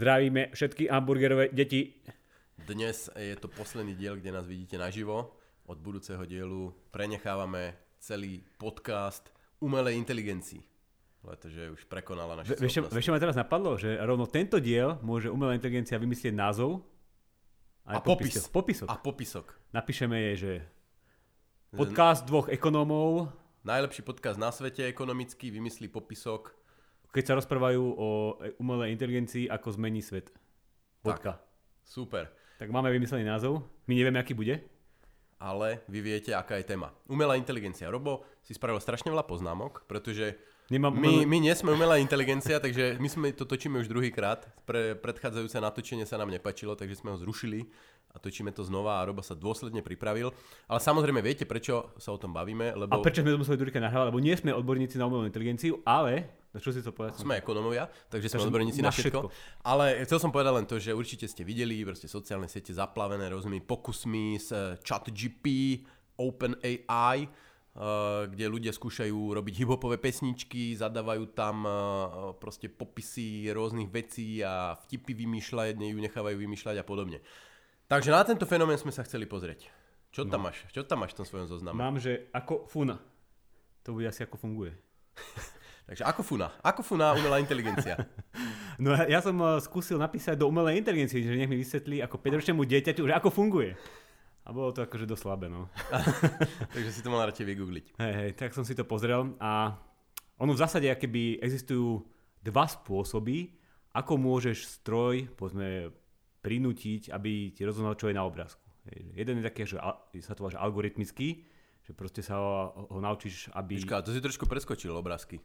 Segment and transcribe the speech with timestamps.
[0.00, 2.00] Zdravíme všetky hamburgerové deti.
[2.56, 5.36] Dnes je to posledný diel, kde nás vidíte naživo.
[5.68, 9.28] Od budúceho dielu prenechávame celý podcast
[9.60, 10.64] umelej inteligencii.
[11.20, 12.96] Pretože už prekonala naše schopnosti.
[12.96, 13.76] vieš, čo ma teraz napadlo?
[13.76, 16.80] Že rovno tento diel môže umelá inteligencia vymyslieť názov
[17.86, 18.48] A popis.
[18.48, 18.88] Popisok.
[18.90, 19.46] A popisok.
[19.72, 20.52] Napíšeme jej, že
[21.72, 26.56] podcast dvoch ekonómov, Najlepší podcast na svete ekonomický, vymyslí popisok.
[27.12, 30.32] keď sa rozprávajú o umelej inteligencii, ako zmení svet.
[31.04, 31.36] Bodka.
[31.84, 32.32] Super.
[32.56, 33.60] Tak máme vymyslený názov.
[33.84, 34.64] My nevieme, aký bude.
[35.36, 36.88] Ale vy viete, aká je téma.
[37.04, 37.92] Umelá inteligencia.
[37.92, 42.94] Robo si spravil strašne veľa poznámok, pretože Nemám my, my nie sme umelá inteligencia, takže
[43.02, 44.46] my sme to točíme už druhýkrát.
[44.62, 47.66] Pre predchádzajúce natočenie sa nám nepačilo, takže sme ho zrušili
[48.14, 50.30] a točíme to znova a Robo sa dôsledne pripravil.
[50.70, 53.90] Ale samozrejme viete, prečo sa o tom bavíme, lebo A prečo sme to museli druhýkrát
[53.90, 54.14] nahrávať?
[54.14, 56.38] Lebo nie sme odborníci na umelú inteligenciu, ale...
[56.50, 57.22] No čo si to povedať?
[57.22, 59.20] sme ekonomovia, takže sme Takže odborníci na na všetko.
[59.26, 59.62] všetko.
[59.62, 63.62] Ale chcel som povedať len to, že určite ste videli proste sociálne siete zaplavené rôznymi
[63.62, 65.46] pokusmi s eh, ChatGP,
[66.18, 67.49] OpenAI, eh,
[68.26, 71.74] kde ľudia skúšajú robiť hiphopové pesničky, zadávajú tam eh,
[72.42, 77.22] proste popisy rôznych vecí a vtipy vymýšľať, ju nechávajú vymýšľať a podobne.
[77.86, 79.70] Takže na tento fenomén sme sa chceli pozrieť.
[80.10, 80.66] Čo tam máš?
[80.74, 81.78] Čo tam máš v tom svojom zozname?
[81.78, 82.98] Mám, že ako funa.
[83.86, 84.74] To bude asi ako funguje.
[85.90, 86.54] Takže ako funa?
[86.62, 87.98] Ako funa umelá inteligencia?
[88.80, 92.16] No ja, ja som uh, skúsil napísať do umelej inteligencie, že nech mi vysvetlí ako
[92.16, 93.76] 5-ročnému dieťaťu, že ako funguje.
[94.44, 95.68] A bolo to akože dosť slabé, no.
[96.74, 97.86] Takže si to mal radšej vygoogliť.
[98.00, 99.76] Hej, hej, tak som si to pozrel a
[100.40, 102.00] ono v zásade keby existujú
[102.40, 103.52] dva spôsoby,
[103.92, 105.92] ako môžeš stroj, povedzme,
[106.40, 108.64] prinútiť, aby ti rozoznal, čo je na obrázku.
[108.88, 111.44] Hej, jeden je taký, že al- sa to volá že algoritmický,
[111.84, 113.76] že proste sa ho, ho naučíš, aby...
[113.76, 115.36] Počká, to si trošku preskočil obrázky.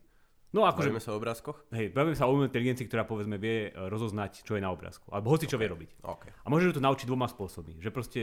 [0.56, 1.68] No akože, Bavíme sa o obrázkoch?
[1.76, 5.12] hej, bavíme sa o umelej inteligencii, ktorá povedzme vie e, rozoznať, čo je na obrázku.
[5.12, 6.00] Alebo hoci čo vie robiť.
[6.08, 6.32] OK.
[6.32, 7.76] A môžeš to naučiť dvoma spôsobmi.
[7.84, 8.22] Že proste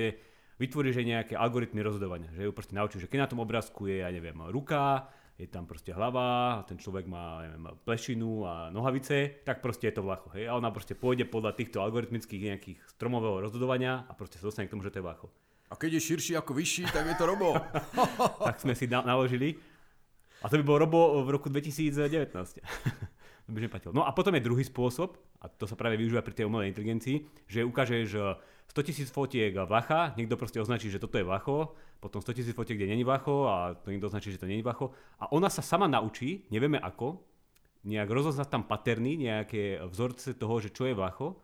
[0.61, 2.33] vytvoríš jej nejaké algoritmy rozhodovania.
[2.35, 5.09] Že ju proste naučíš, že keď na tom obrázku je, ja neviem, ruka,
[5.41, 9.97] je tam proste hlava, a ten človek má, neviem, plešinu a nohavice, tak proste je
[9.97, 10.29] to vlacho.
[10.37, 10.53] Hej?
[10.53, 14.73] A ona proste pôjde podľa týchto algoritmických nejakých stromového rozhodovania a proste sa dostane k
[14.77, 15.33] tomu, že to je vlacho.
[15.73, 17.57] A keď je širší ako vyšší, tak je to robo.
[18.47, 19.57] tak sme si na- naložili.
[20.43, 22.03] A to by bol Robo v roku 2019.
[23.47, 23.95] to by neplatilo.
[23.95, 27.47] No a potom je druhý spôsob, a to sa práve využíva pri tej umelej inteligencii,
[27.47, 28.07] že ukážeš
[28.72, 32.81] 100 tisíc fotiek vlacha, niekto proste označí, že toto je vlacho, potom 100 tisíc fotiek,
[32.81, 34.97] kde není vlacho a to niekto označí, že to není vlacho.
[35.21, 37.21] A ona sa sama naučí, nevieme ako,
[37.84, 41.37] nejak rozoznať tam paterny, nejaké vzorce toho, že čo je vlacho.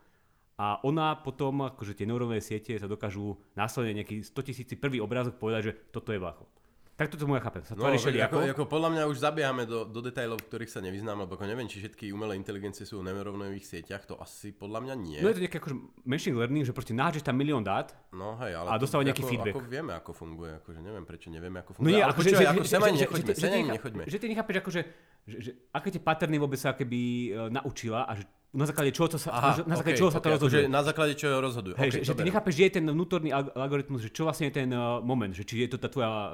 [0.59, 5.37] A ona potom, akože tie neurónové siete sa dokážu následne nejaký 100 tisíci prvý obrázok
[5.37, 6.49] povedať, že toto je vlacho.
[6.99, 7.63] Tak toto mu ja chápem.
[7.63, 11.23] Sa No, ako, ako, podľa mňa už zabiehame do, do detailov, v ktorých sa nevyznám,
[11.23, 14.95] lebo ako neviem, či všetky umelé inteligencie sú v neurónových sieťach, to asi podľa mňa
[14.99, 15.23] nie.
[15.23, 18.51] No je to nejaký akože machine learning, že proste nážeš tam milión dát No hej,
[18.51, 19.55] ale A dostáva nejaký ako, feedback.
[19.55, 21.93] Ako vieme, ako funguje, akože neviem, prečo nevieme, ako No funguje.
[21.95, 24.03] nie, ale ako, počúvaj, ako sem ani že, nechoďme, že, sem ani nechoďme.
[24.03, 24.81] že ty nechápeš, akože,
[25.23, 29.13] že, že, aké tie paterny vôbec sa keby uh, naučila a že na základe čoho,
[29.13, 30.61] to sa, Aha, na základe okej, čoho sa to okej, rozhoduje.
[30.65, 31.75] akože na základe čoho rozhodujú.
[31.77, 34.49] Hej, okay, že, že ty nechápeš, že je ten vnútorný alg- algoritmus, že čo vlastne
[34.49, 36.29] je ten uh, moment, že či je to tá tvoja uh,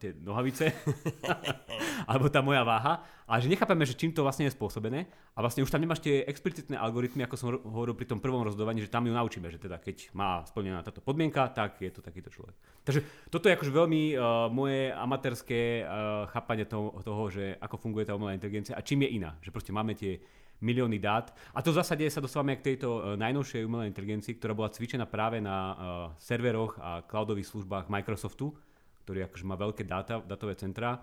[0.00, 0.72] tie nohavice,
[2.10, 5.04] alebo tá moja váha, a že nechápeme, že čím to vlastne je spôsobené
[5.36, 8.80] a vlastne už tam nemáš tie explicitné algoritmy, ako som hovoril pri tom prvom rozhodovaní,
[8.80, 12.32] že tam ju naučíme, že teda keď má splnená táto podmienka, tak je to takýto
[12.32, 12.56] človek.
[12.88, 18.08] Takže toto je akože veľmi uh, moje amatérske uh, chápanie toho, toho, že ako funguje
[18.08, 19.36] tá umelá inteligencia a čím je iná.
[19.44, 20.16] Že proste máme tie
[20.60, 21.32] milióny dát.
[21.56, 25.10] A to v zásade sa dostávame k tejto uh, najnovšej umelej inteligencii, ktorá bola cvičená
[25.10, 25.76] práve na uh,
[26.14, 28.54] serveroch a cloudových službách Microsoftu,
[29.02, 31.02] ktorý akože má veľké dáta, datové centra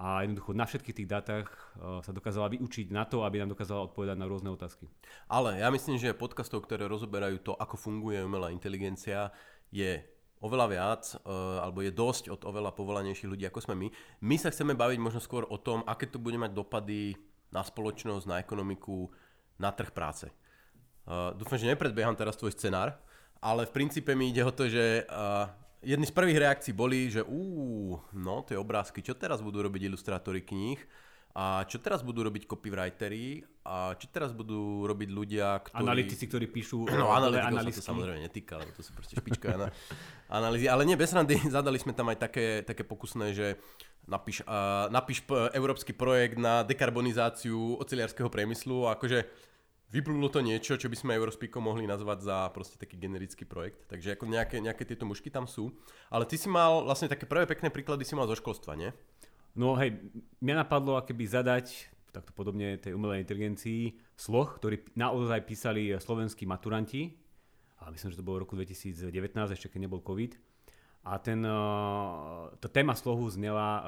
[0.00, 3.84] a jednoducho na všetkých tých dátach uh, sa dokázala vyučiť na to, aby nám dokázala
[3.92, 4.88] odpovedať na rôzne otázky.
[5.28, 9.28] Ale ja myslím, že podcastov, ktoré rozoberajú to, ako funguje umelá inteligencia,
[9.68, 10.00] je
[10.42, 11.02] oveľa viac,
[11.62, 13.88] alebo je dosť od oveľa povolanejších ľudí, ako sme my.
[14.26, 17.14] My sa chceme baviť možno skôr o tom, aké to bude mať dopady
[17.54, 19.06] na spoločnosť, na ekonomiku,
[19.58, 20.28] na trh práce.
[21.02, 22.94] Uh, dúfam, že nepredbieham teraz tvoj scenár,
[23.42, 25.50] ale v princípe mi ide o to, že uh,
[25.82, 30.46] jedny z prvých reakcií boli, že ú, no tie obrázky, čo teraz budú robiť ilustrátory
[30.46, 30.78] kníh,
[31.32, 35.80] a čo teraz budú robiť copywriteri a čo teraz budú robiť ľudia, ktorí...
[35.80, 39.72] Analytici, ktorí píšu No, analytikov sa to samozrejme netýka, lebo to sú proste špičkové ana-
[40.28, 40.68] analýzy.
[40.68, 43.56] Ale nie, bez randy, zadali sme tam aj také, také pokusné, že
[44.06, 49.26] napíš, uh, napíš p- európsky projekt na dekarbonizáciu oceliarského priemyslu a akože
[49.92, 53.84] vyplúlo to niečo, čo by sme Eurospeakom mohli nazvať za proste taký generický projekt.
[53.92, 55.68] Takže ako nejaké, nejaké tieto mušky tam sú.
[56.08, 58.88] Ale ty si mal vlastne také prvé pekné príklady si mal zo školstva, nie?
[59.52, 60.00] No hej,
[60.40, 67.16] mňa napadlo akéby zadať takto podobne tej umelej inteligencii sloh, ktorý naozaj písali slovenskí maturanti.
[67.84, 69.12] A myslím, že to bolo v roku 2019,
[69.52, 70.51] ešte keď nebol COVID.
[71.02, 71.42] A ten,
[72.62, 73.82] tá téma slohu znela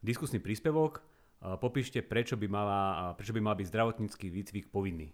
[0.00, 1.04] diskusný príspevok,
[1.60, 5.12] popíšte, prečo by, mala, prečo by mal byť zdravotnícky výcvik povinný.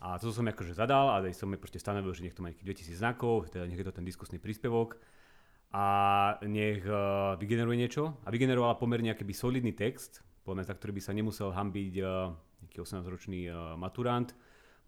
[0.00, 2.88] A to som akože zadal a som mi proste stanovil, že nech to má nejakých
[2.88, 4.96] 2000 znakov, teda nech je to ten diskusný príspevok
[5.70, 5.86] a
[6.48, 8.18] nech uh, vygeneruje niečo.
[8.26, 12.32] A vygenerovala pomerne akýby solidný text, podľa za ktorý by sa nemusel hambiť uh,
[12.64, 14.32] nejaký 18-ročný uh, maturant.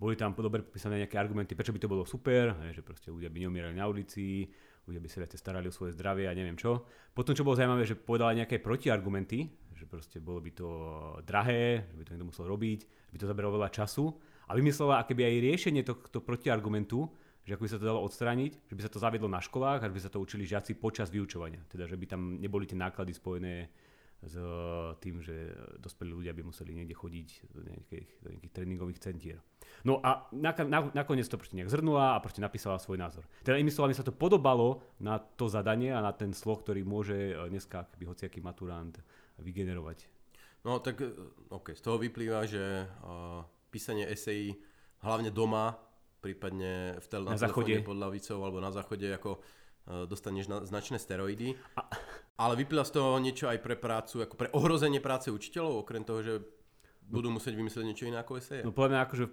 [0.03, 3.47] Boli tam dobre popísané nejaké argumenty, prečo by to bolo super, že proste ľudia by
[3.47, 4.51] neumierali na ulici,
[4.83, 6.83] ľudia by sa viacej starali o svoje zdravie a neviem čo.
[7.15, 9.47] Potom, čo bolo zaujímavé, že povedala nejaké protiargumenty,
[9.79, 10.69] že proste bolo by to
[11.23, 14.11] drahé, že by to niekto musel robiť, že by to zaberalo veľa času
[14.51, 17.07] a vymyslela akéby aj riešenie tohto protiargumentu,
[17.47, 19.89] že ako by sa to dalo odstrániť, že by sa to zaviedlo na školách a
[19.91, 21.63] že by sa to učili žiaci počas vyučovania.
[21.71, 23.71] Teda, že by tam neboli tie náklady spojené
[24.23, 24.39] s
[25.03, 25.35] tým, že
[25.83, 29.39] dospelí ľudia by museli niekde chodiť do nejakých, do nejakých tréningových centier.
[29.83, 30.31] No a
[30.95, 33.27] nakoniec to proste nejak zhrnula a proste napísala svoj názor.
[33.43, 37.35] Teda inými slovami sa to podobalo na to zadanie a na ten sloh, ktorý môže
[37.35, 38.95] eh, dneska akby hociaký maturant
[39.43, 40.07] vygenerovať.
[40.63, 41.11] No tak eh,
[41.51, 43.43] ok, z toho vyplýva, že uh,
[43.75, 44.55] písanie esejí
[45.03, 45.75] hlavne doma,
[46.23, 49.43] prípadne v tel- na, na záchode pod lavicou alebo na záchode, ako
[49.83, 51.59] dostaneš na, značné steroidy.
[51.75, 51.91] A...
[52.43, 56.27] Ale vyplýva z toho niečo aj pre prácu, ako pre ohrozenie práce učiteľov, okrem toho,
[56.27, 56.35] že
[57.07, 58.67] budú musieť vymyslieť niečo iné ako eseje?
[58.67, 59.25] No podľa mňa akože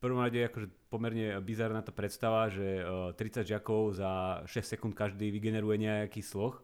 [0.00, 5.76] prvom rade akože pomerne bizarná tá predstava, že 30 žiakov za 6 sekúnd každý vygeneruje
[5.76, 6.56] nejaký sloh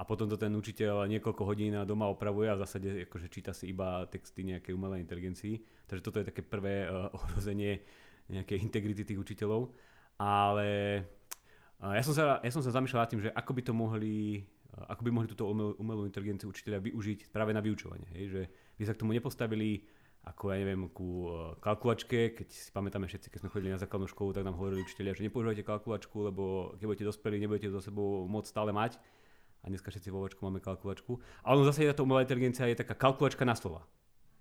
[0.00, 3.68] a potom to ten učiteľ niekoľko hodín doma opravuje a v zásade akože číta si
[3.68, 5.60] iba texty nejakej umelej inteligencii.
[5.84, 6.88] Takže toto je také prvé
[7.20, 7.84] ohrozenie
[8.32, 9.76] nejakej integrity tých učiteľov.
[10.16, 10.68] Ale
[11.80, 15.02] ja som sa, ja som sa zamýšľal nad tým, že ako by to mohli ako
[15.02, 18.06] by mohli túto umelú, umelú inteligenciu učiteľia využiť práve na vyučovanie.
[18.14, 18.24] Hej?
[18.30, 18.42] Že
[18.78, 19.82] by sa k tomu nepostavili
[20.20, 24.04] ako ja neviem, ku e, kalkulačke, keď si pamätáme všetci, keď sme chodili na základnú
[24.04, 28.28] školu, tak nám hovorili učiteľia, že nepoužívajte kalkulačku, lebo keď budete dospelí, nebudete za sebou
[28.28, 29.00] môcť stále mať.
[29.64, 31.20] A dneska všetci vo vočku máme kalkulačku.
[31.44, 33.84] Ale zase táto umelá inteligencia je taká kalkulačka na slova.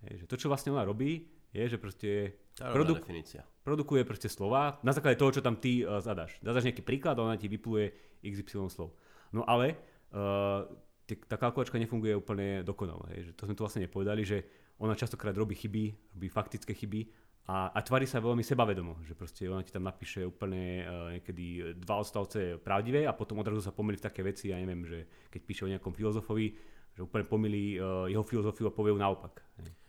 [0.03, 3.43] Je, že to, čo vlastne ona robí, je, že proste produk- definícia.
[3.67, 6.39] produkuje proste slova na základe toho, čo tam ty uh, zadaš.
[6.39, 7.91] Zadaš nejaký príklad a ona ti vypluje
[8.23, 8.95] XY slov.
[9.35, 9.75] No ale
[10.09, 13.29] tá kalkulačka nefunguje úplne dokonale.
[13.29, 14.45] Že to sme tu vlastne nepovedali, že
[14.79, 17.09] ona častokrát robí chyby, robí faktické chyby
[17.49, 21.75] a, a tvári sa veľmi sebavedomo, že proste ona ti tam napíše úplne uh, niekedy
[21.81, 25.41] dva odstavce pravdivé a potom odrazu sa pomýli v také veci, ja neviem, že keď
[25.43, 26.53] píše o nejakom filozofovi,
[26.93, 29.41] že úplne pomýli uh, jeho filozofiu a povie naopak.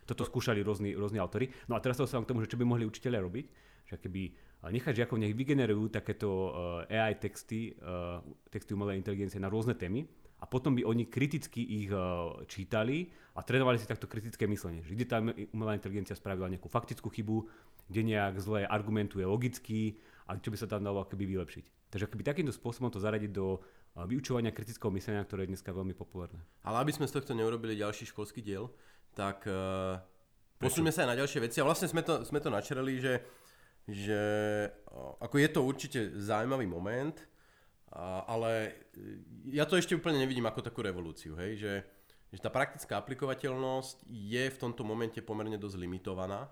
[0.08, 1.52] Toto skúšali rôzni, rôzni autory.
[1.68, 3.46] No a teraz sa k tomu, že čo by mohli učiteľia robiť,
[3.86, 4.22] že keby
[4.68, 8.20] nechať žiakov, nech vygenerujú takéto uh, AI texty, uh,
[8.52, 10.04] texty umelej inteligencie na rôzne témy
[10.40, 14.84] a potom by oni kriticky ich uh, čítali a trénovali si takto kritické myslenie.
[14.84, 15.18] Že kde tá
[15.56, 17.48] umelá inteligencia spravila nejakú faktickú chybu,
[17.88, 19.96] kde nejak zle argumentuje logicky
[20.28, 21.64] a čo by sa tam dalo akoby vylepšiť.
[21.88, 23.58] Takže akoby takýmto spôsobom to zaradiť do
[23.98, 26.38] vyučovania kritického myslenia, ktoré je dneska veľmi populárne.
[26.62, 28.70] Ale aby sme z tohto neurobili ďalší školský diel,
[29.18, 29.98] tak uh,
[30.62, 31.58] posuňme sa aj na ďalšie veci.
[31.58, 33.18] A vlastne sme to, sme to načerali, že,
[33.90, 34.22] že
[35.20, 37.16] ako je to určite zaujímavý moment,
[38.26, 38.74] ale
[39.50, 41.74] ja to ešte úplne nevidím ako takú revolúciu, hej, že,
[42.30, 46.46] že tá praktická aplikovateľnosť je v tomto momente pomerne dosť limitovaná.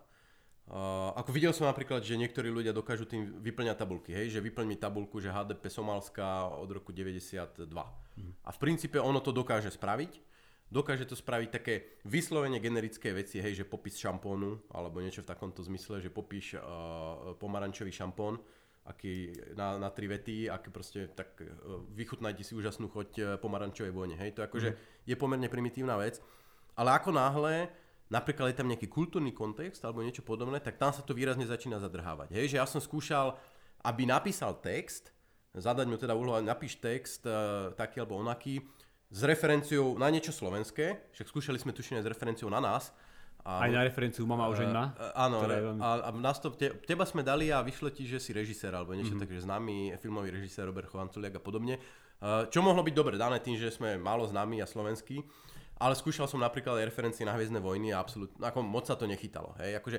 [1.17, 4.77] Ako videl som napríklad, že niektorí ľudia dokážu tým vyplňať tabulky, hej, že vyplň mi
[4.77, 7.65] tabulku, že HDP Somálska od roku 92.
[7.65, 8.33] Mm.
[8.45, 10.21] A v princípe ono to dokáže spraviť.
[10.69, 15.65] Dokáže to spraviť také vyslovene generické veci, hej, že popis šampónu, alebo niečo v takomto
[15.65, 18.37] zmysle, že popíš uh, pomarančový šampón
[18.89, 21.53] aký na, na tri vety, aký proste, tak e,
[21.93, 24.17] vychutnajte si úžasnú choť e, pomarančovej vône.
[24.17, 24.79] Hej, to akože mm.
[25.05, 26.25] je pomerne primitívna vec.
[26.73, 27.69] Ale ako náhle
[28.09, 31.77] napríklad je tam nejaký kultúrny kontext alebo niečo podobné, tak tam sa to výrazne začína
[31.77, 32.33] zadrhávať.
[32.33, 33.37] Hej, že ja som skúšal,
[33.85, 35.13] aby napísal text,
[35.53, 38.65] zadať mu teda úlohu, napíš text uh, taký alebo onaký,
[39.09, 42.93] s referenciou na niečo slovenské, však skúšali sme tušine s referenciou na nás,
[43.49, 44.93] a, Aj na referenciu Mama už má?
[45.17, 45.81] Áno, veľmi...
[45.81, 48.93] a, a nás to, te, teba sme dali a vyšlo ti, že si režisér alebo
[48.93, 49.25] niečo mm-hmm.
[49.25, 51.81] takže známy filmový režisér Robert Chovanculiak a podobne.
[52.19, 55.25] Uh, čo mohlo byť dobre dané tým, že sme málo známi a slovenskí,
[55.81, 59.07] ale skúšal som napríklad aj referencie na Hviezdne vojny a absolútne, ako moc sa to
[59.07, 59.55] nechytalo.
[59.63, 59.79] Hej?
[59.81, 59.99] Akože,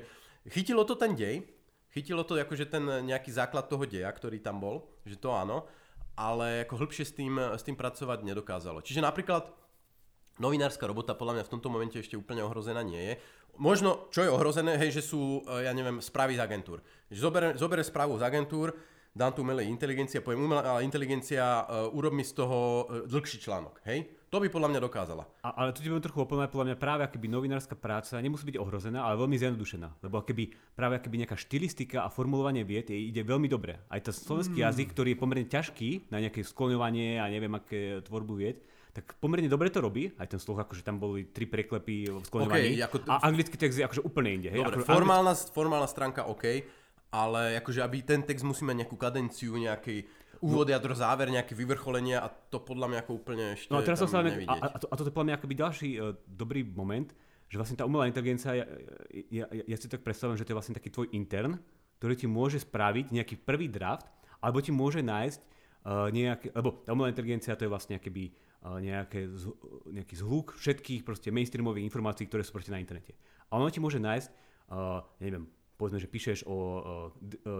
[0.52, 1.42] chytilo to ten dej,
[1.90, 5.66] chytilo to akože ten nejaký základ toho deja, ktorý tam bol, že to áno,
[6.18, 8.82] ale ako hĺbšie s tým, s tým pracovať nedokázalo.
[8.82, 9.50] Čiže napríklad
[10.40, 13.14] novinárska robota podľa mňa v tomto momente ešte úplne ohrozená nie je.
[13.60, 16.80] Možno, čo je ohrozené, hej, že sú, e, ja neviem, správy z agentúr.
[17.12, 17.20] Že
[17.60, 18.72] zobere, správu z agentúr,
[19.12, 23.82] dám tu umelej inteligencia, poviem umelá inteligencia, uh, urob mi z toho uh, dlhší článok,
[23.82, 24.06] hej?
[24.30, 25.26] To by podľa mňa dokázala.
[25.42, 28.62] A, ale tu ti budem trochu oponovať, podľa mňa práve akoby novinárska práca nemusí byť
[28.62, 30.06] ohrozená, ale veľmi zjednodušená.
[30.06, 33.82] Lebo akoby, práve akoby nejaká štilistika a formulovanie vied je, ide veľmi dobre.
[33.90, 34.66] Aj ten slovenský mm.
[34.70, 38.62] jazyk, ktorý je pomerne ťažký na nejaké skloňovanie a neviem aké tvorbu vied,
[38.94, 42.78] tak pomerne dobre to robí, aj ten sloh, akože tam boli tri preklepy v skloňovaní.
[42.78, 44.48] Okay, ako t- a anglický text je akože úplne inde.
[44.54, 44.62] Hej?
[44.62, 45.54] Dobre, akože formálna, anglický...
[45.54, 46.44] formálna stránka OK,
[47.10, 50.06] ale akože aby ten text musí mať nejakú kadenciu, nejaký
[50.40, 54.00] úvod, jadro, záver, nejaké vyvrcholenie a to podľa mňa ako úplne ešte No a teraz
[54.00, 57.12] sa a, a, to, a toto je podľa mňa akoby ďalší uh, dobrý moment,
[57.52, 58.66] že vlastne tá umelá inteligencia, ja,
[59.28, 61.60] ja, ja, ja si tak predstavujem, že to je vlastne taký tvoj intern,
[62.00, 64.08] ktorý ti môže spraviť nejaký prvý draft,
[64.40, 65.40] alebo ti môže nájsť
[65.84, 68.32] uh, nejaké, lebo tá umelá inteligencia to je vlastne akoby
[68.64, 69.44] uh, nejaké, z,
[69.92, 73.12] nejaký zhluk všetkých proste mainstreamových informácií, ktoré sú proste na internete.
[73.52, 74.28] A ono ti môže nájsť,
[74.72, 75.44] uh, neviem,
[75.76, 76.56] povedzme, že píšeš o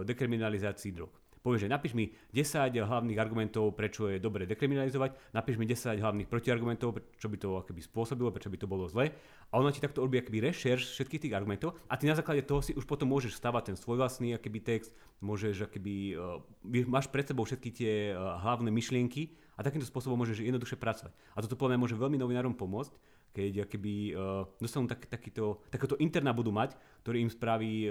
[0.05, 1.20] dekriminalizácii drog.
[1.41, 6.29] Povieš, že napíš mi 10 hlavných argumentov, prečo je dobre dekriminalizovať, napíš mi 10 hlavných
[6.29, 9.09] protiargumentov, čo by to akoby spôsobilo, prečo by to bolo zle.
[9.49, 12.61] A ono ti takto robí akoby rešerš všetkých tých argumentov a ty na základe toho
[12.61, 16.45] si už potom môžeš stavať ten svoj vlastný akoby text, môžeš akoby, uh,
[16.85, 21.09] máš pred sebou všetky tie uh, hlavné myšlienky a takýmto spôsobom môžeš jednoduše pracovať.
[21.33, 22.93] A toto podľa môže veľmi novinárom pomôcť,
[23.33, 27.89] keď keby uh, dostanú tak, takýto, takéto interná budú mať, ktorý im spraví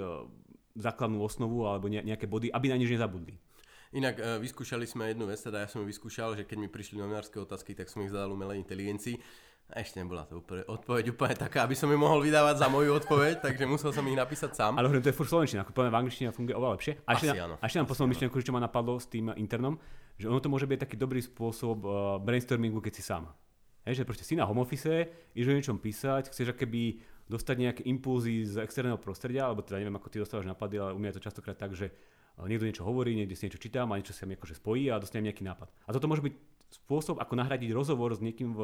[0.77, 3.35] základnú osnovu alebo ne, nejaké body, aby na nič nezabudli.
[3.91, 6.95] Inak uh, vyskúšali sme jednu vec, teda ja som ju vyskúšal, že keď mi prišli
[7.03, 9.19] novinárske otázky, tak som ich zadal umelej inteligencii.
[9.71, 12.91] A ešte nebola to úplne, odpoveď úplne taká, aby som ju mohol vydávať za moju
[12.99, 14.75] odpoveď, takže musel som ich napísať sám.
[14.79, 16.93] Ale hovorím, to je furt slovenčina, ako v angličtina funguje oveľa lepšie.
[17.07, 19.79] A ešte, na, a ešte nám poslal myšlienku, čo ma napadlo s tým internom,
[20.19, 23.31] že ono to môže byť taký dobrý spôsob uh, brainstormingu, keď si sám.
[23.87, 27.01] Hej, že proste si na home office, ideš o niečom písať, chceš keby
[27.31, 30.99] dostať nejaké impulzy z externého prostredia, alebo teda neviem, ako ty dostávaš napady, ale u
[30.99, 33.99] mňa je to častokrát tak, že eh, niekto niečo hovorí, niekde si niečo čítam a
[34.03, 35.71] niečo sa mi akože spojí a dostanem nejaký nápad.
[35.87, 36.35] A toto môže byť
[36.71, 38.61] spôsob, ako nahradiť rozhovor s niekým v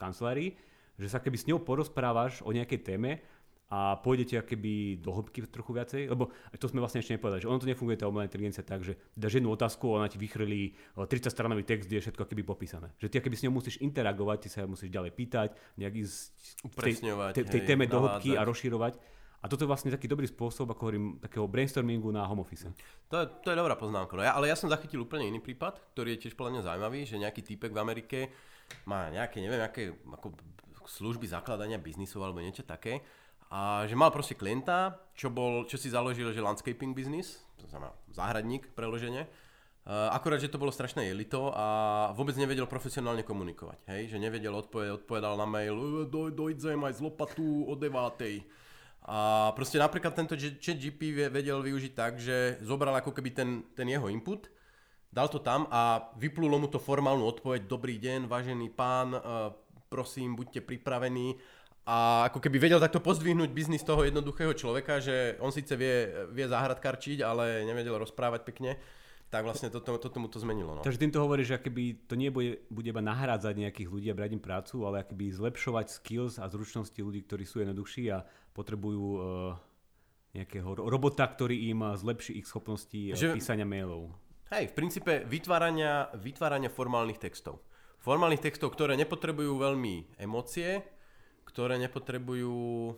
[0.00, 0.56] kancelárii,
[1.00, 3.24] že sa keby s ňou porozprávaš o nejakej téme
[3.72, 6.28] a pôjdete keby do hĺbky trochu viacej, lebo
[6.60, 9.40] to sme vlastne ešte nepovedali, že ono to nefunguje tá umelá inteligencia tak, že dáš
[9.40, 12.92] jednu otázku a ona ti vychrlí 30 eh, stranový text, kde je všetko keby popísané.
[13.00, 16.20] Že ty keby s ňou musíš interagovať, ty sa musíš ďalej pýtať, nejak ísť
[16.68, 16.94] v tej,
[17.32, 19.00] tej, tej téme do hĺbky a rozširovať.
[19.42, 22.68] A toto je vlastne taký dobrý spôsob, ako hovorím, takého brainstormingu na home office.
[23.08, 24.14] To je, to je dobrá poznámka.
[24.14, 27.00] No ja, ale ja som zachytil úplne iný prípad, ktorý je tiež podľa mňa zaujímavý,
[27.08, 28.18] že nejaký týpek v Amerike
[28.86, 30.38] má nejaké, neviem, aké ako
[30.86, 33.02] služby zakladania biznisov alebo niečo také
[33.52, 37.92] a že mal proste klienta, čo, bol, čo si založil, že landscaping business, to znamená
[38.08, 39.28] záhradník preloženie.
[39.84, 43.82] Akurát, že to bolo strašné elito a vôbec nevedel profesionálne komunikovať.
[43.90, 44.14] Hej?
[44.14, 48.46] Že nevedel odpovedať, odpovedal na mail, e, doj, dojdem aj z lopatu o devátej.
[49.02, 54.06] A proste napríklad tento GP vedel využiť tak, že zobral ako keby ten, ten jeho
[54.06, 54.46] input,
[55.10, 59.50] dal to tam a vyplulo mu to formálnu odpoveď, dobrý deň, vážený pán, uh,
[59.90, 61.34] prosím, buďte pripravení
[61.82, 66.46] a ako keby vedel takto pozdvihnúť biznis toho jednoduchého človeka, že on síce vie, vie
[66.46, 68.78] záhradkarčiť, ale nevedel rozprávať pekne,
[69.32, 70.78] tak vlastne toto, toto mu to zmenilo.
[70.78, 70.84] No.
[70.84, 74.42] Takže týmto hovorí, že keby to nebude bude iba nahrádzať nejakých ľudí a brať im
[74.44, 79.22] prácu, ale keby zlepšovať skills a zručnosti ľudí, ktorí sú jednoduchší a potrebujú uh,
[80.36, 84.12] nejakého robota, ktorý im zlepší ich schopnosti uh, že, písania mailov.
[84.52, 87.64] Hej, v princípe vytvárania, vytvárania formálnych textov.
[88.04, 90.84] Formálnych textov, ktoré nepotrebujú veľmi emócie,
[91.52, 92.96] ktoré nepotrebujú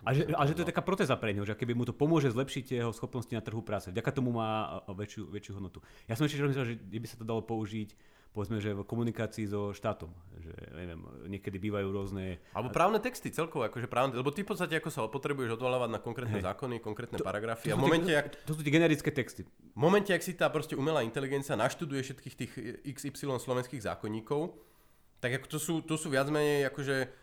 [0.00, 2.32] a že, a že to je taká protéza pre neho, že keby mu to pomôže
[2.32, 3.92] zlepšiť jeho schopnosti na trhu práce.
[3.92, 5.84] Vďaka tomu má väčšiu, väčšiu hodnotu.
[6.08, 7.92] Ja som ešte myslel, že by sa to dalo použiť
[8.32, 10.08] povedzme, že v komunikácii so štátom,
[10.40, 12.40] že neviem, niekedy bývajú rôzne...
[12.56, 16.00] Alebo právne texty celkovo, akože právne, lebo ty v podstate ako sa potrebuješ odvolávať na
[16.00, 16.48] konkrétne hey.
[16.48, 19.44] zákony, konkrétne to, paragrafy to a v momente, ak, to sú tie generické texty.
[19.44, 22.52] V momente, ak si tá proste umelá inteligencia naštuduje všetkých tých
[22.88, 24.56] XY slovenských zákonníkov,
[25.20, 27.21] tak ako to sú, to sú viac menej akože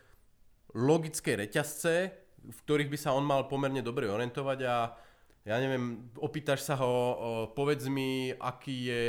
[0.74, 1.94] logické reťazce,
[2.40, 4.76] v ktorých by sa on mal pomerne dobre orientovať a
[5.44, 6.92] ja neviem, opýtaš sa ho,
[7.56, 9.04] povedz mi, aký je,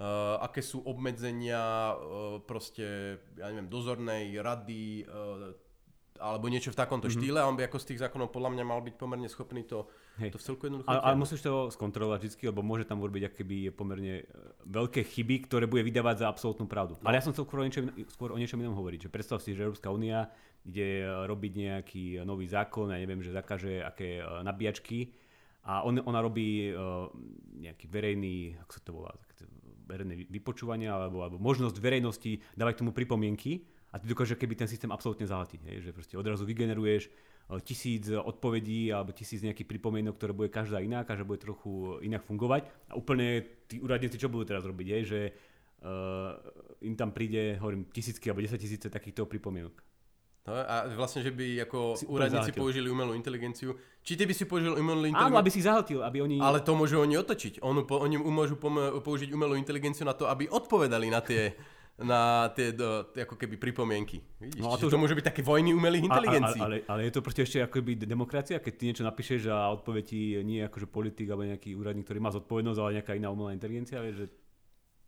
[0.00, 5.52] uh, aké sú obmedzenia uh, proste, ja neviem, dozornej rady uh,
[6.16, 7.20] alebo niečo v takomto mm-hmm.
[7.20, 9.84] štýle a on by ako z tých zákonov podľa mňa mal byť pomerne schopný to,
[10.16, 10.32] Hej.
[10.32, 10.88] to v celku jednoducho.
[10.88, 14.24] Ale, ale musíš to skontrolovať vždy, lebo môže tam urobiť akéby pomerne
[14.64, 16.96] veľké chyby, ktoré bude vydávať za absolútnu pravdu.
[17.00, 17.04] No.
[17.04, 19.08] Ale ja som chcel skôr o niečom, skôr o niečom inom hovoriť.
[19.08, 20.32] Že predstav si, že Európska únia
[20.66, 25.14] ide robiť nejaký nový zákon, ja neviem, že zakaže aké e, nabíjačky.
[25.66, 27.10] A on, ona robí uh,
[27.58, 29.10] nejaký verejný, ako sa to volá,
[29.82, 33.66] verejné vypočúvanie alebo, alebo možnosť verejnosti dávať tomu pripomienky.
[33.90, 37.10] A ty dokáže keby ten systém absolútne zahltiť, hej, že proste odrazu vygeneruješ e,
[37.66, 42.70] tisíc odpovedí alebo tisíc nejakých pripomienok, ktoré bude každá iná, každá bude trochu inak fungovať.
[42.86, 45.20] A úplne tí úradníci čo budú teraz robiť, hej, že
[45.82, 46.38] uh,
[46.86, 49.95] im tam príde, hovorím, tisícky alebo desať tisíce takýchto pripomienok.
[50.46, 53.74] No, a vlastne, že by ako si úradníci použili umelú inteligenciu.
[54.06, 55.34] Či ty by si použil umelú inteligenciu?
[55.34, 56.38] Áno, aby si zahltil, aby oni...
[56.38, 57.58] Ale to môžu oni otočiť.
[57.66, 58.54] Oni, po, oni môžu
[59.02, 61.50] použiť umelú inteligenciu na to, aby odpovedali na tie
[61.96, 64.20] na tie, do, ako keby pripomienky.
[64.36, 64.60] Vidíš?
[64.60, 66.60] No a to, to môže byť také vojny umelých inteligencií.
[66.60, 69.72] Ale, ale, ale, je to proste ešte ako keby demokracia, keď ty niečo napíšeš a
[69.72, 73.56] odpovie ti nie akože politik alebo nejaký úradník, ktorý má zodpovednosť, ale nejaká iná umelá
[73.56, 74.26] inteligencia, vieš, že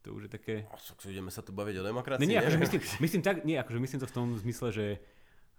[0.00, 0.54] to už je také...
[0.73, 0.80] A
[1.12, 2.25] ideme sa tu baviť o demokracii.
[2.25, 4.87] Nie, nie, akože myslím, myslím, tak, nie, akože myslím to v tom zmysle, že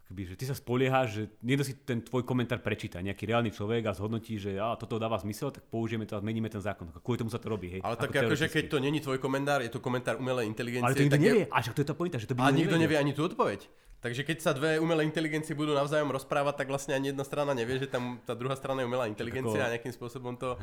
[0.09, 3.85] Keby, že ty sa spoliehaš, že niekto si ten tvoj komentár prečíta, nejaký reálny človek
[3.85, 6.89] a zhodnotí, že á, toto dáva zmysel, tak použijeme to a zmeníme ten zákon.
[7.05, 7.77] Kvôli tomu sa to robí.
[7.77, 10.81] Hej, ale tak akože keď to není tvoj komentár, je to komentár umelej inteligencie.
[10.81, 11.45] Ale to nikto nevie.
[11.45, 11.53] Je...
[11.53, 13.69] A však to je tá pointa, že to by A nikto nevie ani tú odpoveď.
[13.99, 17.83] Takže keď sa dve umelé inteligencie budú navzájom rozprávať, tak vlastne ani jedna strana nevie,
[17.83, 20.55] že tam tá druhá strana je umelá inteligencia a nejakým spôsobom to,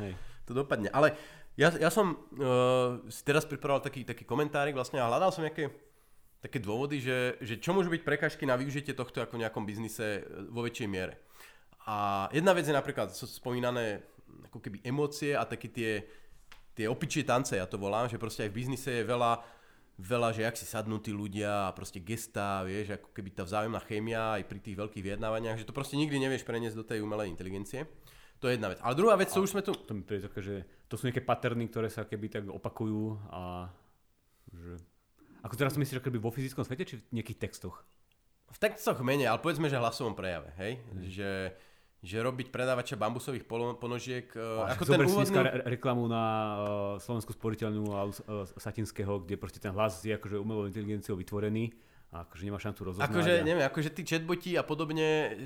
[0.48, 0.88] to dopadne.
[0.88, 1.14] Ale
[1.54, 5.68] ja, ja som uh, si teraz pripravoval taký, taký komentárik vlastne a hľadal som nejaké
[6.40, 10.50] také dôvody, že, že čo môžu byť prekažky na využitie tohto ako nejakom biznise e,
[10.52, 11.19] vo väčšej miere.
[11.87, 14.02] A jedna vec je napríklad, sú spomínané
[14.50, 16.02] ako keby emócie a také tie,
[16.75, 19.38] tie opičie tance, ja to volám, že proste aj v biznise je veľa,
[19.97, 23.81] veľa, že jak si sadnú tí ľudia a proste gestá, vieš, ako keby tá vzájomná
[23.87, 27.33] chémia aj pri tých veľkých vyjednávaniach, že to proste nikdy nevieš preniesť do tej umelej
[27.33, 27.87] inteligencie.
[28.45, 28.83] To je jedna vec.
[28.85, 29.73] Ale druhá vec, to už sme tu...
[29.73, 30.55] To mi príde také, že
[30.93, 33.73] to sú nejaké paterny, ktoré sa keby tak opakujú a
[34.52, 34.76] že
[35.46, 37.86] ako teraz myslíš, keby vo fyzickom svete, či v nejakých textoch?
[38.50, 40.82] V textoch menej, ale povedzme, že hlasovom prejave, hej?
[40.90, 41.02] Mm.
[41.06, 41.30] Že,
[42.02, 43.46] že robiť predávača bambusových
[43.78, 44.26] ponožiek.
[44.34, 45.38] A ako ten úvodný...
[45.38, 46.58] re- reklamu na uh,
[46.98, 51.70] Slovensku sporiteľnú a uh, Satinského, kde proste ten hlas je akože umelou inteligenciou vytvorený
[52.10, 53.06] a akože nemá šancu rozoznať.
[53.06, 53.44] Akože, a...
[53.46, 55.38] neviem, akože tí chatboti a podobne...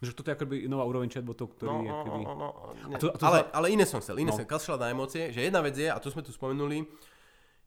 [0.00, 2.22] Že toto je akoby nová úroveň chatbotov, ktorý no, no, akoby...
[2.24, 2.88] no, no, no.
[2.88, 3.52] A to, a to ale, za...
[3.52, 4.38] ale iné som chcel, iné no.
[4.40, 6.88] som kašľať na emócie, že jedna vec je, a to sme tu spomenuli,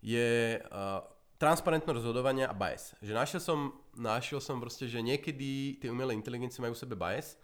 [0.01, 1.05] je uh,
[1.43, 2.95] transparentnosť rozhodovania a bias.
[3.03, 3.59] Že našiel som,
[3.99, 7.35] našiel som proste, že niekedy tie umelé inteligencie majú v sebe bias,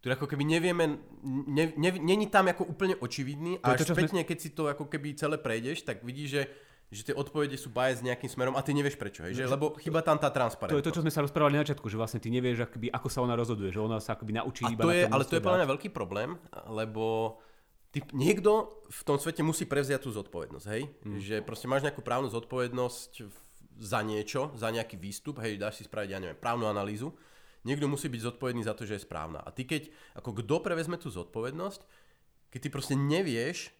[0.00, 4.24] ktorý ako keby nevieme, ne, ne, není tam ako úplne očividný a až to, spätne,
[4.24, 4.28] sme...
[4.30, 6.42] keď si to ako keby celé prejdeš, tak vidíš, že
[6.88, 10.00] že tie odpovede sú bias nejakým smerom a ty nevieš prečo, hej, že, lebo chyba
[10.00, 10.72] tam tá transparentnosť.
[10.72, 13.08] To je to, čo sme sa rozprávali na začiatku, že vlastne ty nevieš, akoby, ako
[13.12, 15.44] sa ona rozhoduje, že ona sa akoby naučí a iba to je, Ale to je
[15.44, 16.40] podľa mňa veľký problém,
[16.72, 17.36] lebo
[17.94, 20.82] ty, niekto v tom svete musí prevziať tú zodpovednosť, hej?
[21.04, 21.18] Mm.
[21.20, 23.12] Že proste máš nejakú právnu zodpovednosť
[23.78, 27.14] za niečo, za nejaký výstup, hej, dáš si spraviť, ja neviem, právnu analýzu.
[27.62, 29.42] Niekto musí byť zodpovedný za to, že je správna.
[29.42, 31.80] A ty keď, ako kto prevezme tú zodpovednosť,
[32.50, 33.70] keď ty proste nevieš,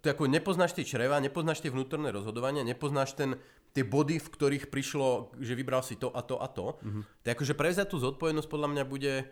[0.00, 3.36] to ako nepoznáš tie čreva, nepoznáš tie vnútorné rozhodovania, nepoznáš ten,
[3.76, 7.02] tie body, v ktorých prišlo, že vybral si to a to a to, mm-hmm.
[7.24, 9.28] tak akože prevziať tú zodpovednosť podľa mňa bude,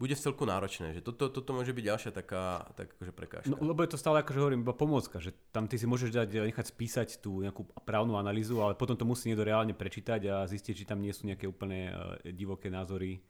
[0.00, 3.52] bude celku náročné, že toto, toto môže byť ďalšia taká, tak akože prekážka.
[3.52, 6.48] No, lebo je to stále, akože hovorím, iba pomôcka, že tam ty si môžeš dať,
[6.48, 10.72] nechať spísať tú nejakú právnu analýzu, ale potom to musí niekto reálne prečítať a zistiť,
[10.72, 13.20] či tam nie sú nejaké úplne uh, divoké názory,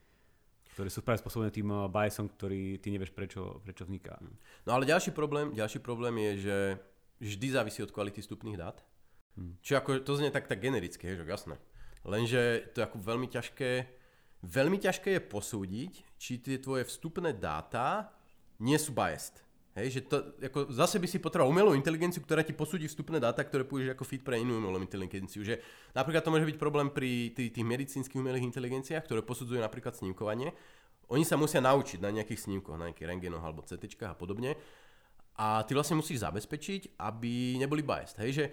[0.78, 4.14] ktoré sú práve spôsobené tým uh, biasom, ktorý ty nevieš prečo, prečo vzniká.
[4.22, 4.38] Hm.
[4.70, 6.56] No ale ďalší problém, ďalší problém je, že
[7.18, 8.78] vždy závisí od kvality vstupných dát.
[9.35, 9.59] Hmm.
[9.59, 11.59] Čiže ako, to znie tak, tak genericky, že jasné.
[12.06, 13.99] Lenže to je ako veľmi ťažké
[14.40, 18.09] Veľmi ťažké je posúdiť, či tie tvoje vstupné dáta
[18.61, 19.44] nie sú biased.
[19.79, 23.46] Hej, že to, ako, zase by si potreboval umelú inteligenciu, ktorá ti posúdi vstupné dáta,
[23.46, 25.46] ktoré použiješ ako feed pre inú umelú inteligenciu.
[25.46, 25.62] Že
[25.94, 30.50] napríklad to môže byť problém pri tých, tých medicínskych umelých inteligenciách, ktoré posudzujú napríklad snímkovanie.
[31.07, 34.59] Oni sa musia naučiť na nejakých snímkoch, na nejakých rengenoch alebo CT a podobne.
[35.38, 38.18] A ty vlastne musíš zabezpečiť, aby neboli biased.
[38.18, 38.44] Hej, že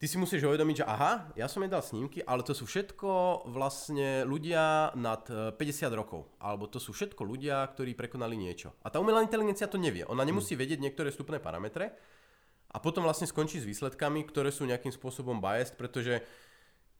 [0.00, 4.24] ty si musíš uvedomiť, že aha, ja som nedal snímky, ale to sú všetko vlastne
[4.24, 6.24] ľudia nad 50 e, rokov.
[6.40, 8.72] Alebo to sú všetko ľudia, ktorí prekonali niečo.
[8.80, 10.08] A tá umelá inteligencia to nevie.
[10.08, 10.62] Ona nemusí hmm.
[10.64, 11.92] vedieť niektoré vstupné parametre
[12.72, 16.22] a potom vlastne skončí s výsledkami, ktoré sú nejakým spôsobom biased, pretože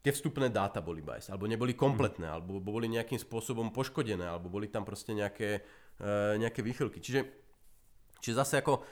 [0.02, 2.34] tie vstupné dáta boli biased, alebo neboli kompletné, mm.
[2.34, 5.62] alebo boli nejakým spôsobom poškodené, alebo boli tam proste nejaké,
[6.02, 6.98] uh, nejaké výchylky.
[6.98, 7.20] Čiže,
[8.18, 8.82] čiže zase ako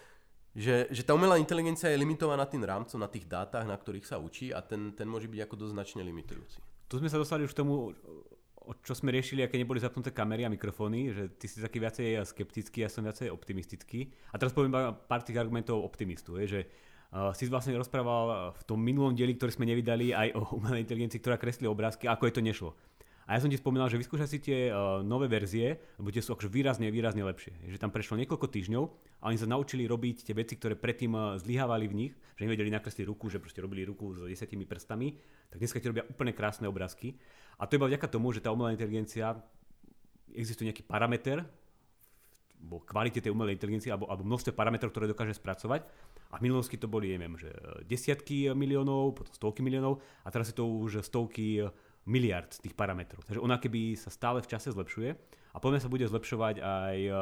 [0.56, 4.16] že, že tá umelá inteligencia je limitovaná tým rámcom na tých dátach, na ktorých sa
[4.16, 6.58] učí a ten, ten môže byť ako dosť značne limitujúci.
[6.88, 7.92] Tu sme sa dostali už k tomu,
[8.84, 12.84] čo sme riešili, aké neboli zapnuté kamery a mikrofóny, že ty si taký viacej skeptický,
[12.84, 14.12] ja som viacej optimistický.
[14.32, 14.72] A teraz poviem
[15.08, 16.61] pár tých argumentov optimistu, je, že
[17.12, 21.20] uh, si vlastne rozprával v tom minulom dieli, ktorý sme nevydali, aj o umelej inteligencii,
[21.20, 22.70] ktorá kreslí obrázky, ako je to nešlo.
[23.28, 26.32] A ja som ti spomínal, že vyskúšaj si tie uh, nové verzie, lebo tie sú
[26.32, 27.52] akože výrazne, výrazne lepšie.
[27.68, 28.84] Že tam prešlo niekoľko týždňov
[29.20, 32.72] a oni sa naučili robiť tie veci, ktoré predtým uh, zlyhávali v nich, že nevedeli
[32.72, 35.12] nakresliť ruku, že proste robili ruku s desetimi prstami,
[35.52, 37.20] tak dneska ti robia úplne krásne obrázky.
[37.60, 39.36] A to iba vďaka tomu, že tá umelá inteligencia,
[40.32, 41.44] existuje nejaký parameter,
[42.58, 45.86] vo kvalite tej umelej inteligencie alebo, alebo množstve parametrov, ktoré dokáže spracovať.
[46.28, 47.48] A v minulosti to boli, neviem, že
[47.88, 51.64] desiatky miliónov, potom stovky miliónov a teraz je to už stovky
[52.08, 53.20] miliard tých parametrov.
[53.28, 55.12] Takže ona keby sa stále v čase zlepšuje
[55.52, 57.14] a podľa sa bude zlepšovať aj eh,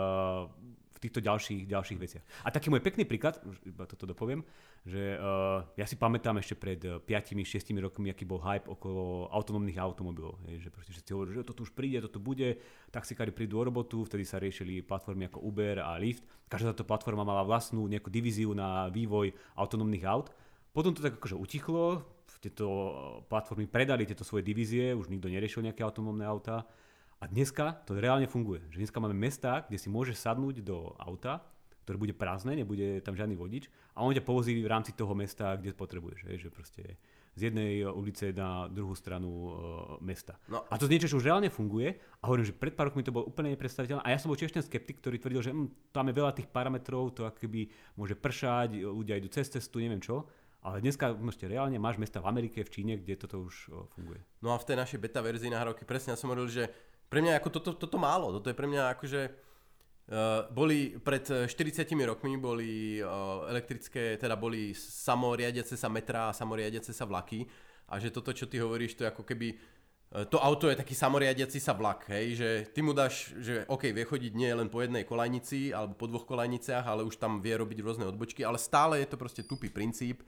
[0.96, 2.25] v týchto ďalších, ďalších veciach.
[2.40, 3.37] A taký môj pekný príklad,
[3.68, 4.40] iba toto dopoviem,
[4.88, 10.40] že uh, ja si pamätám ešte pred 5-6 rokmi, aký bol hype okolo autonómnych automobilov.
[10.49, 12.57] Je, že proste všetci hovorili, že toto už príde, toto bude,
[12.88, 16.25] taxikári prídu o robotu, vtedy sa riešili platformy ako Uber a Lyft.
[16.49, 20.33] Každá táto platforma mala vlastnú nejakú divíziu na vývoj autonómnych aut.
[20.72, 22.90] Potom to tak akože utichlo, tieto eh,
[23.27, 26.68] platformy predali tieto svoje divízie, už nikto neriešil nejaké autonómne autá.
[27.16, 28.61] A dneska to reálne funguje.
[28.68, 31.40] Že dneska máme mesta, kde si môžeš sadnúť do auta,
[31.87, 35.55] ktoré bude prázdne, nebude tam žiadny vodič a on ťa povozí v rámci toho mesta,
[35.55, 36.35] kde potrebuješ.
[36.35, 36.83] Že proste
[37.37, 39.53] z jednej ulice na druhú stranu uh,
[40.01, 40.40] mesta.
[40.49, 40.64] No.
[40.72, 43.29] A to niečo, čo už reálne funguje a hovorím, že pred pár rokmi to bolo
[43.29, 46.16] úplne nepredstaviteľné a ja som bol tiež ten skeptik, ktorý tvrdil, že hm, tam je
[46.16, 50.25] veľa tých parametrov, to akoby môže pršať, ľudia idú cez cestu, neviem čo.
[50.67, 54.19] Ale dneska môžete reálne, máš mesta v Amerike, v Číne, kde toto už funguje.
[54.43, 56.67] No a v tej našej beta verzii nahrávky presne ja som hovoril, že
[57.07, 58.35] pre mňa ako toto, toto málo.
[58.35, 59.23] Toto je pre mňa akože...
[60.07, 66.95] Uh, boli pred 40 rokmi boli uh, elektrické, teda boli samoriadiace sa metra a samoriadiace
[66.95, 67.43] sa vlaky
[67.91, 69.59] a že toto, čo ty hovoríš, to je ako keby
[70.31, 74.07] to auto je taký samoriadiaci sa vlak, hej, že ty mu dáš, že OK, vie
[74.07, 77.83] chodiť nie len po jednej kolajnici alebo po dvoch kolajniciach, ale už tam vie robiť
[77.83, 80.23] rôzne odbočky, ale stále je to proste tupý princíp,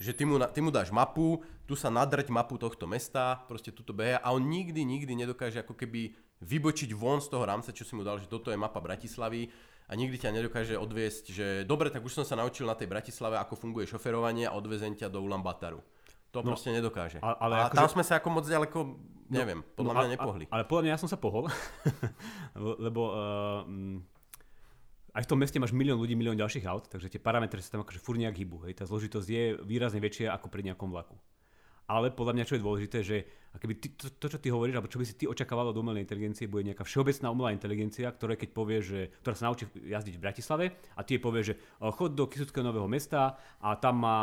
[0.00, 3.96] že ty mu, ty mu dáš mapu, tu sa nadrť mapu tohto mesta, proste tuto
[3.96, 7.94] beha a on nikdy, nikdy nedokáže ako keby vybočiť von z toho rámca, čo si
[7.94, 9.48] mu dal, že toto je mapa Bratislavy
[9.86, 13.38] a nikdy ťa nedokáže odviesť, že dobre, tak už som sa naučil na tej Bratislave,
[13.38, 15.78] ako funguje šoferovanie a odvezem ťa do Ulambataru.
[16.32, 17.20] To no, proste nedokáže.
[17.20, 17.92] A, ale a ako tam že...
[17.92, 18.96] sme sa ako moc ďaleko, no,
[19.28, 20.44] neviem, podľa no, mňa nepohli.
[20.48, 21.44] A, ale podľa mňa ja som sa pohol,
[22.88, 23.68] lebo uh,
[25.12, 27.84] aj v tom meste máš milión ľudí, milión ďalších aut, takže tie parametre sa tam
[27.84, 28.64] akože furt nejak hýbu.
[28.68, 28.80] Hej.
[28.80, 31.20] Tá zložitosť je výrazne väčšia ako pri nejakom vlaku.
[31.84, 33.16] Ale podľa mňa, čo je dôležité, že
[33.58, 36.00] keby ty, to, to, čo ty hovoríš, alebo čo by si ty očakával od umelej
[36.06, 40.24] inteligencie, bude nejaká všeobecná umelá inteligencia, ktorá keď povie, že, ktorá sa naučí jazdiť v
[40.24, 40.64] Bratislave
[40.96, 44.18] a ty jej povie, že chod do Kisuckého nového mesta a tam má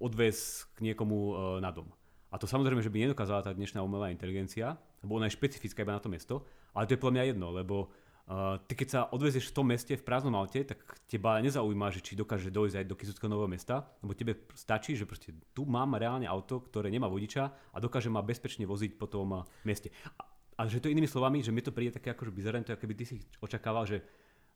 [0.00, 1.90] odvez k niekomu e, na dom.
[2.30, 5.92] A to samozrejme, že by nedokázala tá dnešná umelá inteligencia, lebo ona je špecifická iba
[5.92, 7.90] na to mesto, ale to je podľa mňa jedno, lebo
[8.30, 10.78] Uh, ty keď sa odvezieš v tom meste v prázdnom aute, tak
[11.10, 15.08] teba nezaujíma, že či dokáže dojsť aj do Kisuckého nového mesta, lebo tebe stačí, že
[15.08, 19.28] proste tu mám reálne auto, ktoré nemá vodiča a dokáže ma bezpečne voziť po tom
[19.34, 19.90] uh, meste.
[20.14, 20.22] A,
[20.60, 23.04] a že to inými slovami, že mi to príde také akože bizarné, to keby ty
[23.08, 24.04] si očakával, že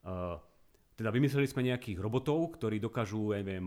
[0.06, 0.38] uh,
[0.94, 3.66] teda vymysleli sme nejakých robotov, ktorí dokážu, neviem,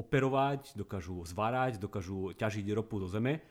[0.00, 3.44] operovať, dokážu zvárať, dokážu ťažiť ropu do zeme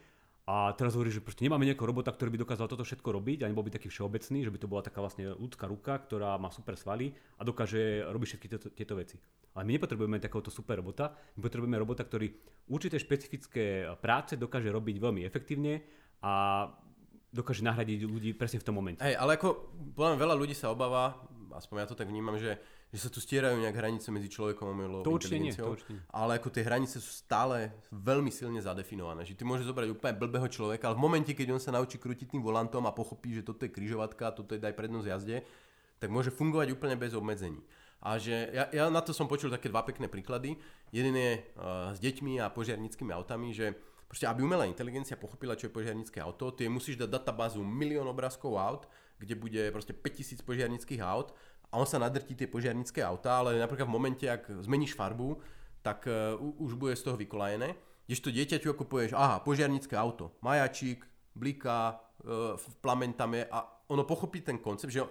[0.46, 3.50] a teraz hovorí, že proste nemáme nejakého robota, ktorý by dokázal toto všetko robiť a
[3.50, 6.78] nebol by taký všeobecný, že by to bola taká vlastne ľudská ruka, ktorá má super
[6.78, 9.18] svaly a dokáže robiť všetky tieto, tieto veci.
[9.58, 12.30] Ale my nepotrebujeme takéhoto super robota, my potrebujeme robota, ktorý
[12.70, 15.82] určité špecifické práce dokáže robiť veľmi efektívne
[16.22, 16.70] a
[17.34, 19.02] dokáže nahradiť ľudí presne v tom momente.
[19.02, 21.26] Hej, ale ako podľa veľa ľudí sa obáva,
[21.58, 22.62] aspoň ja to tak vnímam, že
[22.96, 25.76] že sa tu stierajú nejak hranice medzi človekom a umelou to inteligenciou.
[25.76, 26.00] Nie, to nie.
[26.16, 29.28] Ale ako tie hranice sú stále veľmi silne zadefinované.
[29.28, 32.32] Že ty môžeš zobrať úplne blbého človeka, ale v momente, keď on sa naučí krútiť
[32.32, 35.44] tým volantom a pochopí, že toto je križovatka, toto je daj prednosť jazde,
[36.00, 37.60] tak môže fungovať úplne bez obmedzení.
[38.00, 40.56] A že ja, ja na to som počul také dva pekné príklady.
[40.96, 43.76] Jeden je uh, s deťmi a požiarnickými autami, že
[44.08, 48.56] proste aby umelá inteligencia pochopila, čo je požiarnické auto, ty musíš dať databázu milión obrázkov
[48.56, 48.88] aut,
[49.20, 51.36] kde bude proste 5000 požiarnických aut
[51.76, 55.36] a on sa nadrtí tie požiarnické autá, ale napríklad v momente, ak zmeníš farbu,
[55.84, 57.76] tak uh, už bude z toho vykolajené.
[58.08, 61.04] to dieťaťu ako povieš, aha, požiarnické auto, majačík,
[61.36, 63.60] bliká, uh, plameň tam je a
[63.92, 65.04] ono pochopí ten koncept, že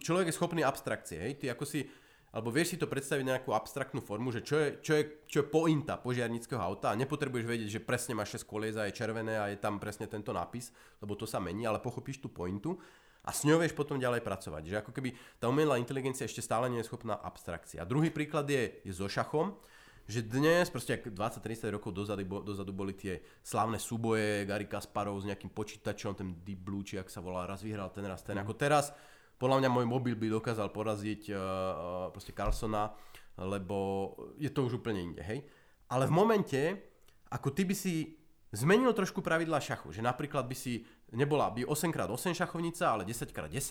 [0.00, 1.84] človek je schopný abstrakcie, hej, ty ako si,
[2.32, 5.46] alebo vieš si to predstaviť nejakú abstraktnú formu, že čo je, čo je, čo je
[5.46, 9.52] pointa požiarnického auta a nepotrebuješ vedieť, že presne máš 6 kolies a je červené a
[9.52, 10.72] je tam presne tento nápis,
[11.04, 12.80] lebo to sa mení, ale pochopíš tú pointu
[13.28, 14.62] a s ňou vieš potom ďalej pracovať.
[14.64, 17.84] Že ako keby tá umelá inteligencia ešte stále nie je schopná abstrakcia.
[17.84, 19.52] A druhý príklad je, je so šachom,
[20.08, 25.28] že dnes, proste ak 20-30 rokov dozadu, dozadu boli tie slávne súboje, Gary Kasparov s
[25.28, 28.40] nejakým počítačom, ten Deep Blue, či ak sa volá, raz vyhral ten, raz ten.
[28.40, 28.48] Mm.
[28.48, 28.88] Ako teraz,
[29.36, 31.38] podľa mňa môj mobil by dokázal poraziť uh,
[32.08, 32.88] proste Carlsona,
[33.36, 33.76] lebo
[34.40, 35.44] je to už úplne inde, hej.
[35.92, 36.60] Ale v momente,
[37.28, 38.17] ako ty by si
[38.52, 43.68] zmenil trošku pravidla šachu, že napríklad by si nebola by 8x8 šachovnica, ale 10x10,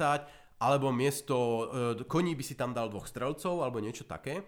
[0.57, 4.45] alebo miesto e, koní by si tam dal dvoch strelcov, alebo niečo také,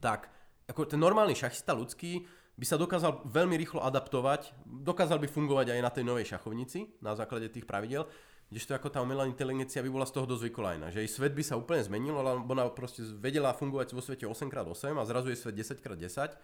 [0.00, 0.28] tak
[0.68, 5.80] ako ten normálny šachista ľudský by sa dokázal veľmi rýchlo adaptovať, dokázal by fungovať aj
[5.80, 8.04] na tej novej šachovnici na základe tých pravidel,
[8.52, 11.40] kdežto ako tá umelá inteligencia by bola z toho dosť vykolajná, že jej svet by
[11.40, 15.56] sa úplne zmenil, lebo ona proste vedela fungovať vo svete 8x8 a zrazu je svet
[15.56, 16.36] 10x10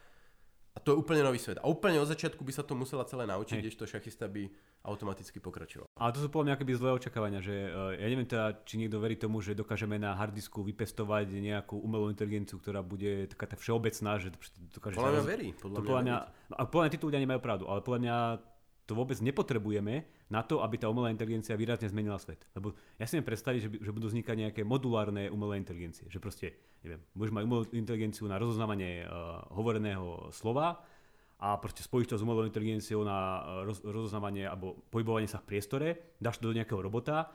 [0.74, 1.58] a to je úplne nový svet.
[1.58, 4.46] A úplne od začiatku by sa to musela celé naučiť, kdežto šachista by
[4.86, 5.90] automaticky pokračoval.
[5.98, 9.02] Ale to sú podľa mňa akoby zlé očakávania, že uh, ja neviem teda, či niekto
[9.02, 14.22] verí tomu, že dokážeme na hardisku vypestovať nejakú umelú inteligenciu, ktorá bude taká tá všeobecná,
[14.22, 14.30] že
[14.70, 14.96] dokáže...
[14.96, 15.48] Podľa mňa verí.
[15.56, 18.16] Podľa, to podľa mňa, mňa, a podľa mňa títo ľudia nemajú pravdu, ale podľa mňa
[18.88, 22.40] to vôbec nepotrebujeme na to, aby tá umelá inteligencia výrazne zmenila svet.
[22.56, 26.08] Lebo ja si viem predstaviť, že, že budú vznikať nejaké modulárne umelé inteligencie.
[26.08, 26.46] Že proste,
[26.80, 30.80] neviem, môžeš mať umelú inteligenciu na rozoznávanie uh, hovoreného slova,
[31.38, 35.54] a proste spojíš to s umelou inteligenciou na eh, roz, rozoznávanie alebo pohybovanie sa v
[35.54, 37.30] priestore, dáš to do nejakého robota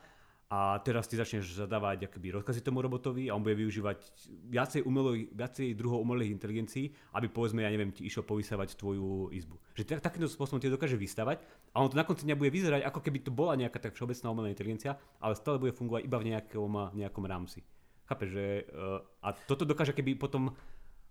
[0.54, 3.98] a teraz ty začneš zadávať akoby rozkazy tomu robotovi a on bude využívať
[4.54, 9.58] viacej, umelo, viacej druhov umelých inteligencií, aby povedzme, ja neviem, ti išiel povysávať tvoju izbu.
[9.74, 11.42] Že tak, takýmto spôsobom ti dokáže vystavať
[11.74, 14.30] a on to na konci dňa bude vyzerať, ako keby to bola nejaká tak všeobecná
[14.30, 17.66] umelá inteligencia, ale stále bude fungovať iba v nejakom, nejakom rámci.
[18.06, 20.54] Chápeš, že uh, a toto dokáže keby potom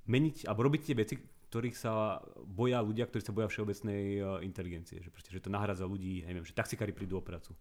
[0.07, 1.15] meniť alebo robiť tie veci,
[1.51, 4.99] ktorých sa boja ľudia, ktorí sa boja všeobecnej e, inteligencie.
[5.05, 7.53] Že, proste, že to nahradza ľudí, neviem, že taxikári prídu o prácu.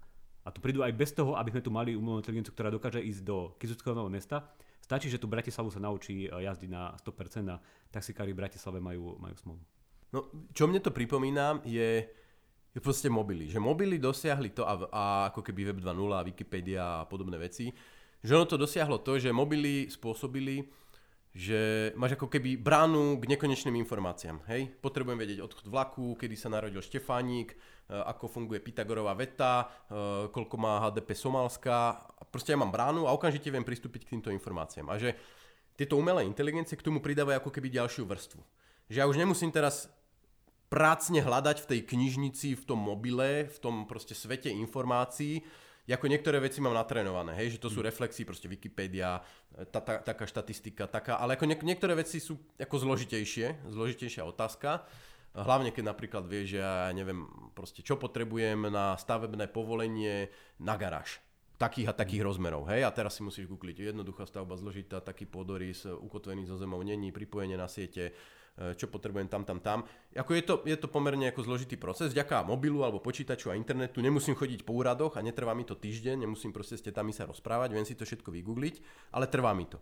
[0.41, 3.21] A to prídu aj bez toho, aby sme tu mali umelú inteligenciu, ktorá dokáže ísť
[3.21, 4.49] do Kizuckého mesta.
[4.81, 7.61] Stačí, že tu Bratislavu sa naučí e, jazdiť na 100% a
[7.93, 9.61] taxikári v Bratislave majú, majú smolu.
[10.11, 12.09] No, čo mne to pripomína, je,
[12.73, 13.47] je proste mobily.
[13.47, 17.71] Že mobily dosiahli to a, a ako keby Web 2.0, Wikipedia a podobné veci,
[18.21, 20.65] že ono to dosiahlo to, že mobily spôsobili,
[21.31, 24.43] že máš ako keby bránu k nekonečným informáciám.
[24.51, 24.67] Hej?
[24.83, 29.65] Potrebujem vedieť odchod vlaku, kedy sa narodil Štefánik, e, ako funguje Pythagorová veta, e,
[30.27, 32.03] koľko má HDP Somálska.
[32.27, 34.91] Proste ja mám bránu a okamžite viem pristúpiť k týmto informáciám.
[34.91, 35.15] A že
[35.79, 38.43] tieto umelé inteligencie k tomu pridávajú ako keby ďalšiu vrstvu.
[38.91, 39.87] Že ja už nemusím teraz
[40.67, 45.43] prácne hľadať v tej knižnici, v tom mobile, v tom proste svete informácií,
[45.89, 49.17] ako niektoré veci mám natrénované, hej, že to sú reflexy, proste Wikipedia,
[49.73, 54.85] tá, tá, taká štatistika, taká, ale ako niek- niektoré veci sú ako zložitejšie, zložitejšia otázka.
[55.31, 57.23] Hlavne keď napríklad vieš, že ja neviem,
[57.55, 60.27] proste čo potrebujem na stavebné povolenie
[60.59, 61.23] na garáž
[61.61, 62.27] takých a takých mm.
[62.27, 62.63] rozmerov.
[62.73, 62.81] Hej?
[62.81, 67.53] A teraz si musíš googliť jednoduchá stavba, zložitá, taký podorys, ukotvený zo zemou, není, pripojenie
[67.53, 68.17] na siete,
[68.51, 69.79] čo potrebujem tam, tam, tam.
[70.13, 72.11] Ako je, to, je to pomerne ako zložitý proces.
[72.11, 76.27] Vďaka mobilu alebo počítaču a internetu nemusím chodiť po úradoch a netrvá mi to týždeň,
[76.27, 78.75] nemusím proste s tetami sa rozprávať, viem si to všetko vygoogliť,
[79.15, 79.79] ale trvá mi to.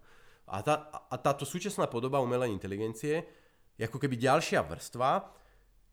[0.50, 3.26] A, tá, a táto súčasná podoba umelej inteligencie
[3.78, 5.30] je ako keby ďalšia vrstva,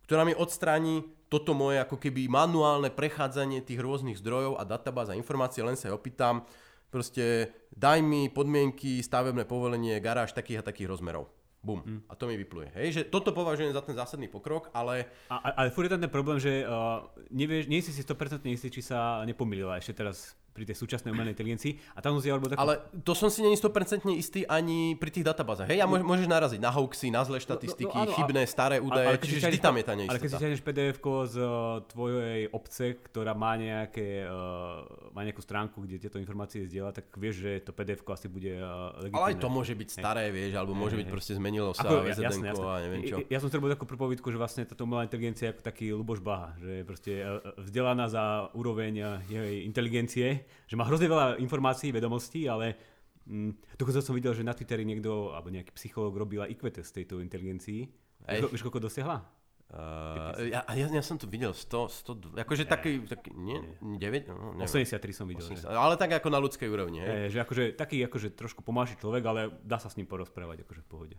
[0.07, 5.19] ktorá mi odstráni toto moje ako keby manuálne prechádzanie tých rôznych zdrojov a databáz a
[5.19, 6.47] informácií, len sa opýtam,
[6.89, 11.36] proste daj mi podmienky, stavebné povolenie, garáž takých a takých rozmerov.
[11.67, 11.83] Bum.
[11.83, 12.01] Mm.
[12.07, 12.71] A to mi vypluje.
[12.79, 15.11] Hej, že toto považujem za ten zásadný pokrok, ale...
[15.27, 17.03] A, ale furt je ten problém, že uh,
[17.35, 21.37] nevieš, nie si si 100% istý, či sa nepomýlila ešte teraz pri tej súčasnej umelej
[21.37, 21.77] inteligencii.
[21.93, 22.57] A tam musí alebo takú...
[22.65, 25.69] Ale to som si není 100% istý ani pri tých databázach.
[25.69, 28.81] Hej, a môž, môžeš naraziť na hoaxy, na zlé štatistiky, no, no, no, chybné, staré
[28.81, 30.17] údaje, čiže vždy tam je tá neistota.
[30.17, 30.97] Ale keď si ťahneš pdf
[31.29, 36.97] z uh, tvojej obce, ktorá má, nejaké, uh, má nejakú stránku, kde tieto informácie zdieľa,
[36.97, 39.21] tak vieš, že to pdf asi bude uh, legitimné.
[39.21, 40.33] Ale aj to môže byť staré, hej.
[40.33, 41.15] vieš, alebo môže hej, byť hej.
[41.15, 42.65] proste zmenilo sa ako, jasné, jasné.
[42.65, 43.17] a neviem čo.
[43.27, 46.23] Ja, ja som chcel takú propovidku, že vlastne táto umelá inteligencia je ako taký Luboš
[46.23, 47.13] Baha, že je proste
[47.61, 52.77] vzdelaná za úroveň jej inteligencie, že má hrozne veľa informácií, vedomostí, ale
[53.27, 56.95] mm, dokonca som videl, že na Twitteri niekto, alebo nejaký psychológ robil aj IQ test
[56.95, 57.87] tejto inteligencii.
[58.27, 59.23] Vieš, koľko dosiahla?
[59.67, 63.99] Uh, ja, ja, ja som tu videl 100, 100 akože taký, taký nie, 9,
[64.31, 64.71] no, neviem.
[64.71, 65.43] 83 som videl.
[65.43, 67.35] 80, ale tak ako na ľudskej úrovni, hej?
[67.35, 70.89] že akože taký akože trošku pomáši človek, ale dá sa s ním porozprávať akože v
[70.89, 71.17] pohode.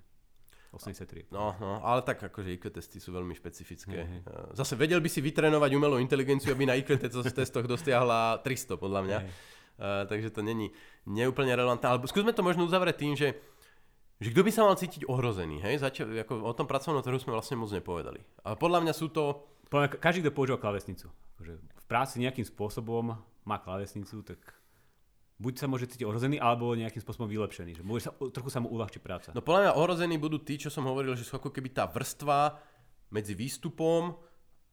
[0.78, 1.34] 83.
[1.34, 3.98] No, no, ale tak akože IQ testy sú veľmi špecifické.
[4.06, 4.22] Hey.
[4.54, 7.02] Zase vedel by si vytrénovať umelú inteligenciu, aby na IQ
[7.34, 9.20] testoch dosiahla 300, podľa mňa.
[9.26, 9.32] Hey.
[9.78, 10.74] Uh, takže to není
[11.06, 11.86] neúplne relevantné.
[11.86, 13.38] Ale skúsme to možno uzavrieť tým, že,
[14.18, 15.62] že kto by sa mal cítiť ohrozený.
[15.62, 15.86] Hej?
[15.86, 18.22] Zač- ako o tom pracovnom trhu sme vlastne moc nepovedali.
[18.42, 19.46] Ale podľa mňa sú to...
[19.70, 21.14] Podľa každý, kto používa klávesnicu.
[21.38, 24.42] Akože v práci nejakým spôsobom má klávesnicu, tak
[25.38, 27.82] buď sa môže cítiť ohrozený, alebo nejakým spôsobom vylepšený.
[27.82, 29.30] Že môže sa, trochu sa mu uľahčiť práca.
[29.38, 32.58] No podľa mňa ohrození budú tí, čo som hovoril, že sú ako keby tá vrstva
[33.14, 34.18] medzi výstupom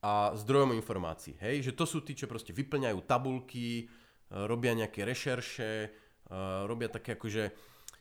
[0.01, 1.37] a zdrojom informácií.
[1.41, 1.69] Hej?
[1.69, 3.89] Že to sú tí, čo proste vyplňajú tabulky,
[4.33, 5.73] robia nejaké rešerše,
[6.65, 7.53] robia také akože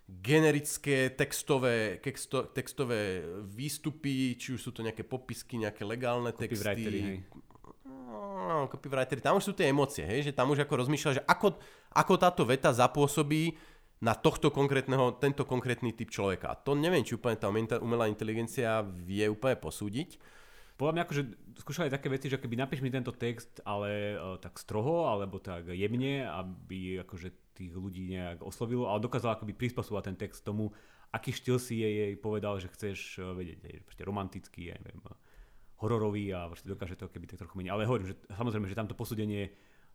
[0.03, 6.35] generické textové, texto, textové výstupy, či už sú to nejaké popisky, nejaké legálne
[7.03, 7.19] hej.
[8.43, 11.55] No, copywritery, tam už sú tie emócie, hej, že tam už ako rozmýšľa, že ako,
[11.95, 13.55] ako táto veta zapôsobí
[14.03, 16.59] na tohto konkrétneho, tento konkrétny typ človeka.
[16.67, 17.47] To neviem, či úplne tá
[17.79, 20.19] umelá inteligencia vie úplne posúdiť.
[20.75, 21.21] Podľa mňa akože
[21.63, 25.71] skúšali také veci, že keby napíš mi tento text, ale uh, tak stroho, alebo tak
[25.71, 30.73] jemne, aby akože tých ľudí nejak oslovilo, ale dokázala akoby prispôsobovať ten text tomu,
[31.13, 35.15] aký štýl si jej, povedal, že chceš uh, vedieť, hej, romantický, ja neviem, uh,
[35.81, 37.71] hororový a proste dokáže to keby tak trochu meniť.
[37.71, 39.51] Ale hovorím, že samozrejme, že tamto posúdenie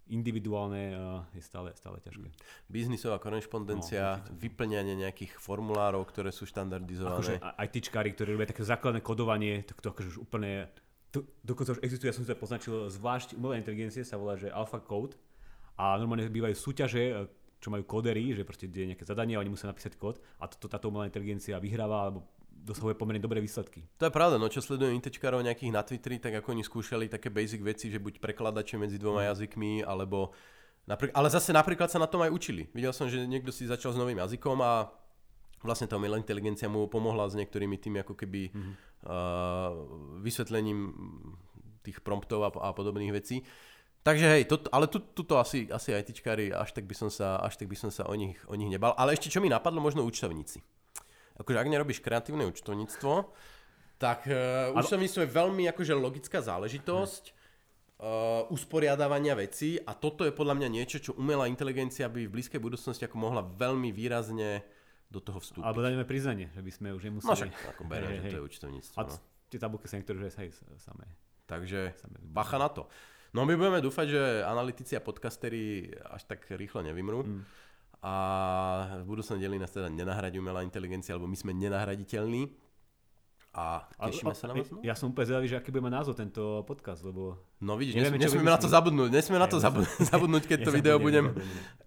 [0.08, 0.96] individuálne
[1.36, 2.32] je stále, stále ťažké.
[2.66, 7.36] Biznisová korešpondencia, No, vyplňanie nejakých formulárov, ktoré sú Akože štandardizované.
[7.44, 10.72] aj tyčkári, ktorí robia také základné kodovanie, tak to akože už úplne...
[11.12, 14.80] To, dokonca už existuje, ja som to poznačil, zvlášť umelá inteligencie sa volá, že Alpha
[14.80, 15.16] Code
[15.80, 17.14] a normálne bývajú súťaže, e,
[17.60, 20.68] čo majú kodery, že proste je nejaké zadanie a oni musia napísať kód a toto
[20.68, 22.28] táto umelá inteligencia vyhráva alebo
[22.68, 23.88] dosahuje pomerne dobré výsledky.
[23.96, 27.32] To je pravda, no čo sledujem intečkárov nejakých na Twitteri, tak ako oni skúšali také
[27.32, 30.36] basic veci, že buď prekladače medzi dvoma jazykmi, alebo
[30.84, 32.68] napríklad, ale zase napríklad sa na tom aj učili.
[32.76, 34.92] Videl som, že niekto si začal s novým jazykom a
[35.64, 38.74] vlastne tá umelá inteligencia mu pomohla s niektorými tými ako keby mm-hmm.
[39.08, 39.70] uh,
[40.22, 40.94] vysvetlením
[41.82, 43.42] tých promptov a, a podobných vecí.
[44.06, 47.42] Takže hej, to, ale tu, tuto asi, asi aj tyčkári, až tak by som sa,
[47.42, 48.94] až tak by som sa o, nich, o nich nebal.
[48.94, 50.62] Ale ešte čo mi napadlo, možno účtovníci.
[51.38, 53.12] Akože ak nerobíš kreatívne účtovníctvo,
[53.98, 60.54] tak uh, účtovníctvo je veľmi akože logická záležitosť uh, usporiadávania vecí a toto je podľa
[60.58, 64.62] mňa niečo, čo umelá inteligencia by v blízkej budúcnosti ako mohla veľmi výrazne
[65.08, 65.64] do toho vstúpiť.
[65.64, 67.30] Alebo daňové priznanie, že by sme už nemuseli...
[67.32, 68.96] No však ako beriem, že to je účtovníctvo.
[68.98, 69.16] A No.
[69.48, 71.08] tie tabulky sa niektoré že hej, samé.
[71.48, 72.84] Takže Samé bacha na to.
[73.32, 77.24] No my budeme dúfať, že analytici a podcastery až tak rýchlo nevymrú.
[77.24, 77.40] Mm.
[77.98, 78.14] A
[79.02, 82.46] v budúcnom dieli nás teda nenahradí umelá inteligencia, alebo my sme nenahraditeľní.
[83.58, 84.70] A tešíme sa na vás.
[84.70, 87.42] No, Ja som úplne zvedavý, že aký bude mať názov tento podcast, lebo...
[87.58, 89.10] no vidíš, Nevieme, nesmieme, na to zabudnúť.
[89.10, 89.58] Nesmieme na to
[90.12, 91.34] zabudnúť, keď to video budem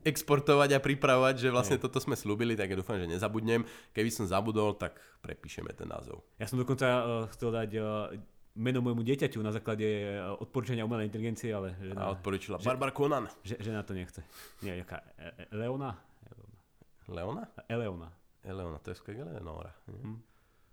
[0.03, 3.63] exportovať a pripravovať, že vlastne toto sme slúbili, tak ja dúfam, že nezabudnem.
[3.95, 6.25] Keby som zabudol, tak prepíšeme ten názov.
[6.41, 8.19] Ja som dokonca uh, chcel dať uh,
[8.53, 13.25] meno môjmu dieťaťu na základe uh, odporúčania umelej inteligencie, ale že A odporúčila Barbara Conan.
[13.41, 14.19] že, že na to nechce.
[14.59, 14.99] Nie, jaká?
[15.15, 15.95] E- E- Leona?
[17.07, 17.43] Leona?
[17.67, 18.07] Eleona.
[18.41, 19.71] Eleona, to je skvelé Eleonora.
[19.87, 20.01] nie?
[20.01, 20.19] Hm.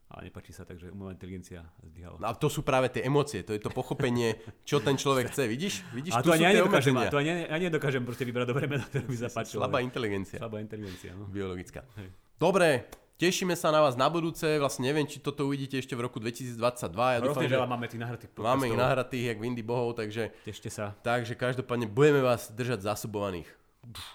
[0.09, 2.17] Ale nepačí sa, takže umelá inteligencia zdvíhala.
[2.17, 5.45] No a to sú práve tie emócie, to je to pochopenie, čo ten človek chce.
[5.45, 5.85] Vidíš?
[5.93, 7.12] Vidíš, a to ani ja nedokážem, obmedzenia.
[7.12, 9.61] to ani, ani nedokážem proste vybrať dobré meno, ktoré by sa páčilo.
[9.61, 11.29] Slabá inteligencia, Slabá inteligencia, no.
[11.29, 11.85] biologická.
[12.01, 12.09] Hej.
[12.41, 14.46] Dobre, tešíme sa na vás na budúce.
[14.62, 16.54] Vlastne neviem, či toto uvidíte ešte v roku 2022.
[16.94, 18.54] Ja dúfam, že máme tých nahratých podcastov.
[18.54, 20.94] máme ich nahratých, jak Windy bohov, takže, Tešte sa.
[21.02, 23.50] takže každopádne budeme vás držať zasobovaných.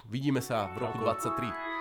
[0.08, 1.36] Vidíme sa v roku Čauko.
[1.36, 1.73] 23.